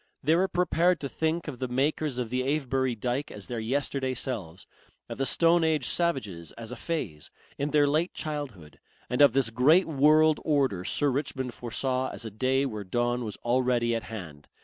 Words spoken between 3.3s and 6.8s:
their yesterday selves, of the stone age savages as a